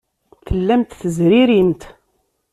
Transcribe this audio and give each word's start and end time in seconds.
Tellamt 0.47 0.91
tezririmt. 0.99 1.81